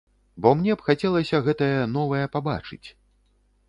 Бо 0.45 0.53
мне 0.61 0.77
б 0.79 0.87
хацелася 0.87 1.43
гэтае 1.51 1.71
новае 1.95 2.25
пабачыць. 2.37 2.85